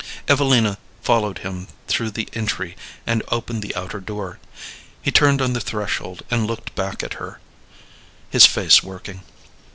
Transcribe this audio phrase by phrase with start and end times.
[0.27, 4.39] Evelina followed him through the entry and opened the outer door.
[4.99, 7.39] He turned on the threshold and looked back at her,
[8.31, 9.21] his face working.